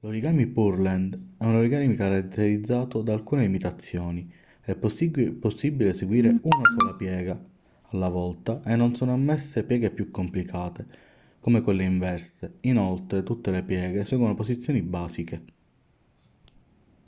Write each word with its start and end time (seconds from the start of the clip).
l'origami 0.00 0.46
pureland 0.54 1.34
è 1.36 1.44
un 1.44 1.56
origami 1.56 1.94
caratterizzato 1.94 3.02
da 3.02 3.12
alcune 3.12 3.42
limitazioni 3.42 4.32
è 4.62 4.74
possibile 4.74 5.90
eseguire 5.90 6.28
una 6.28 6.62
sola 6.62 6.94
piega 6.94 7.38
alla 7.90 8.08
volta 8.08 8.62
e 8.64 8.74
non 8.74 8.94
sono 8.94 9.12
ammesse 9.12 9.66
pieghe 9.66 9.90
più 9.90 10.10
complicate 10.10 10.86
come 11.40 11.60
quelle 11.60 11.84
inverse 11.84 12.56
inoltre 12.60 13.22
tutte 13.22 13.50
le 13.50 13.62
pieghe 13.62 14.06
seguono 14.06 14.32
posizioni 14.34 14.80
basiche 14.80 15.44